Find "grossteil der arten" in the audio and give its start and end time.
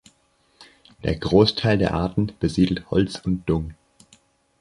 1.15-2.31